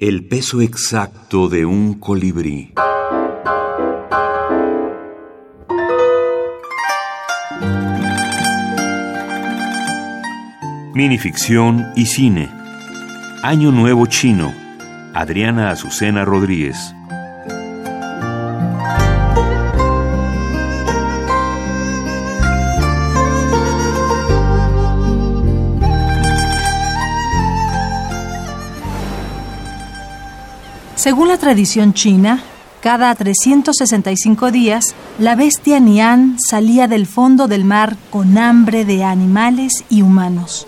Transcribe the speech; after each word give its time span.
El 0.00 0.24
peso 0.28 0.60
exacto 0.60 1.48
de 1.48 1.66
un 1.66 1.94
colibrí. 1.94 2.72
Minificción 10.94 11.88
y 11.96 12.06
cine. 12.06 12.48
Año 13.42 13.72
Nuevo 13.72 14.06
Chino. 14.06 14.54
Adriana 15.14 15.70
Azucena 15.70 16.24
Rodríguez. 16.24 16.94
Según 30.98 31.28
la 31.28 31.38
tradición 31.38 31.94
china, 31.94 32.42
cada 32.80 33.14
365 33.14 34.50
días, 34.50 34.96
la 35.20 35.36
bestia 35.36 35.78
Nian 35.78 36.38
salía 36.44 36.88
del 36.88 37.06
fondo 37.06 37.46
del 37.46 37.64
mar 37.64 37.96
con 38.10 38.36
hambre 38.36 38.84
de 38.84 39.04
animales 39.04 39.84
y 39.88 40.02
humanos. 40.02 40.66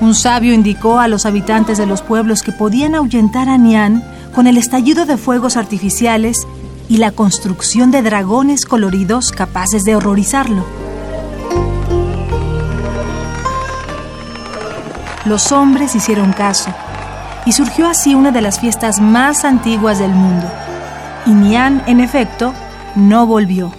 Un 0.00 0.16
sabio 0.16 0.52
indicó 0.52 0.98
a 0.98 1.06
los 1.06 1.26
habitantes 1.26 1.78
de 1.78 1.86
los 1.86 2.02
pueblos 2.02 2.42
que 2.42 2.50
podían 2.50 2.96
ahuyentar 2.96 3.48
a 3.48 3.56
Nian 3.56 4.02
con 4.34 4.48
el 4.48 4.58
estallido 4.58 5.06
de 5.06 5.16
fuegos 5.16 5.56
artificiales 5.56 6.38
y 6.88 6.96
la 6.96 7.12
construcción 7.12 7.92
de 7.92 8.02
dragones 8.02 8.64
coloridos 8.64 9.30
capaces 9.30 9.84
de 9.84 9.94
horrorizarlo. 9.94 10.85
Los 15.26 15.50
hombres 15.50 15.94
hicieron 15.96 16.32
caso, 16.32 16.70
y 17.44 17.52
surgió 17.52 17.88
así 17.88 18.14
una 18.14 18.30
de 18.30 18.40
las 18.40 18.60
fiestas 18.60 19.00
más 19.00 19.44
antiguas 19.44 19.98
del 19.98 20.12
mundo. 20.12 20.46
Y 21.26 21.30
Nian, 21.30 21.82
en 21.86 22.00
efecto, 22.00 22.54
no 22.94 23.26
volvió. 23.26 23.72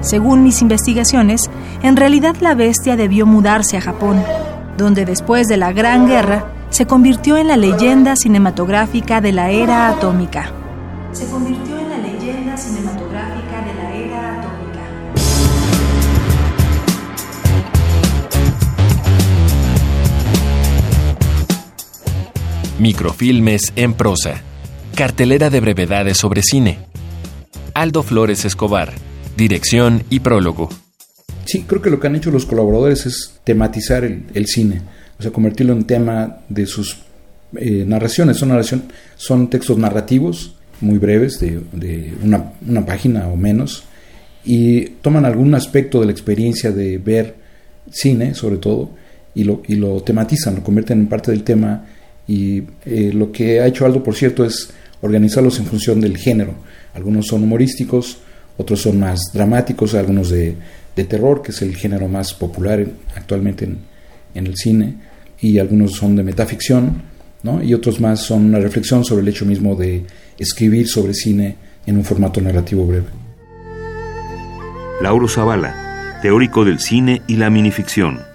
Según 0.00 0.42
mis 0.42 0.60
investigaciones, 0.62 1.48
en 1.82 1.96
realidad 1.96 2.34
la 2.40 2.54
bestia 2.54 2.96
debió 2.96 3.24
mudarse 3.24 3.76
a 3.76 3.80
Japón, 3.80 4.22
donde 4.76 5.04
después 5.04 5.46
de 5.46 5.56
la 5.56 5.72
Gran 5.72 6.08
Guerra 6.08 6.44
se 6.72 6.86
convirtió 6.86 7.36
en 7.36 7.48
la 7.48 7.58
leyenda 7.58 8.16
cinematográfica 8.16 9.20
de 9.20 9.30
la 9.32 9.50
era 9.50 9.90
atómica. 9.90 10.50
Se 11.12 11.26
convirtió 11.26 11.78
en 11.78 11.90
la 11.90 11.98
leyenda 11.98 12.56
cinematográfica 12.56 13.62
de 13.66 13.74
la 13.74 13.94
era 13.94 14.40
atómica. 14.40 14.80
Microfilmes 22.78 23.74
en 23.76 23.92
prosa. 23.92 24.40
Cartelera 24.94 25.50
de 25.50 25.60
brevedades 25.60 26.16
sobre 26.16 26.40
cine. 26.42 26.78
Aldo 27.74 28.02
Flores 28.02 28.46
Escobar. 28.46 28.94
Dirección 29.36 30.04
y 30.08 30.20
prólogo. 30.20 30.70
Sí, 31.44 31.64
creo 31.66 31.82
que 31.82 31.90
lo 31.90 32.00
que 32.00 32.06
han 32.06 32.16
hecho 32.16 32.30
los 32.30 32.46
colaboradores 32.46 33.04
es 33.04 33.40
tematizar 33.44 34.04
el, 34.04 34.24
el 34.32 34.46
cine 34.46 34.80
o 35.22 35.24
sea, 35.24 35.30
convertirlo 35.30 35.72
en 35.72 35.84
tema 35.84 36.38
de 36.48 36.66
sus 36.66 36.98
eh, 37.56 37.84
narraciones. 37.86 38.38
Son, 38.38 38.48
narración, 38.48 38.82
son 39.16 39.48
textos 39.48 39.78
narrativos 39.78 40.56
muy 40.80 40.98
breves, 40.98 41.38
de, 41.38 42.12
una, 42.24 42.84
página 42.84 43.28
o 43.28 43.36
menos, 43.36 43.84
y 44.44 44.80
toman 45.00 45.24
algún 45.24 45.54
aspecto 45.54 46.00
de 46.00 46.06
la 46.06 46.12
experiencia 46.12 46.72
de 46.72 46.98
ver 46.98 47.36
cine, 47.88 48.34
sobre 48.34 48.56
todo, 48.56 48.90
y 49.32 49.44
lo, 49.44 49.62
y 49.68 49.76
lo 49.76 50.02
tematizan, 50.02 50.56
lo 50.56 50.64
convierten 50.64 50.98
en 50.98 51.06
parte 51.06 51.30
del 51.30 51.44
tema. 51.44 51.86
Y 52.26 52.64
eh, 52.84 53.12
lo 53.14 53.30
que 53.30 53.60
ha 53.60 53.68
hecho 53.68 53.86
Aldo, 53.86 54.02
por 54.02 54.16
cierto, 54.16 54.44
es 54.44 54.70
organizarlos 55.00 55.56
en 55.60 55.66
función 55.66 56.00
del 56.00 56.16
género. 56.16 56.54
Algunos 56.94 57.28
son 57.28 57.44
humorísticos, 57.44 58.18
otros 58.56 58.82
son 58.82 58.98
más 58.98 59.30
dramáticos, 59.32 59.94
algunos 59.94 60.30
de, 60.30 60.56
terror, 60.96 61.42
que 61.42 61.52
es 61.52 61.62
el 61.62 61.76
género 61.76 62.08
más 62.08 62.34
popular 62.34 62.84
actualmente 63.14 63.66
en, 63.66 63.78
en 64.34 64.46
el 64.48 64.56
cine 64.56 65.11
y 65.42 65.58
algunos 65.58 65.92
son 65.92 66.16
de 66.16 66.22
metaficción, 66.22 67.02
¿no? 67.42 67.62
y 67.62 67.74
otros 67.74 68.00
más 68.00 68.20
son 68.20 68.46
una 68.46 68.60
reflexión 68.60 69.04
sobre 69.04 69.22
el 69.22 69.28
hecho 69.28 69.44
mismo 69.44 69.74
de 69.74 70.06
escribir 70.38 70.88
sobre 70.88 71.12
cine 71.12 71.56
en 71.84 71.96
un 71.96 72.04
formato 72.04 72.40
narrativo 72.40 72.86
breve. 72.86 73.06
Lauro 75.02 75.26
Zavala, 75.26 76.20
teórico 76.22 76.64
del 76.64 76.78
cine 76.78 77.22
y 77.26 77.36
la 77.36 77.50
minificción. 77.50 78.31